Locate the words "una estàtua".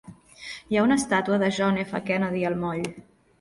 0.87-1.37